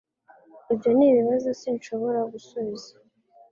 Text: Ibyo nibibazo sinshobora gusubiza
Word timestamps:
Ibyo 0.73 0.91
nibibazo 0.97 1.49
sinshobora 1.61 2.19
gusubiza 2.33 2.91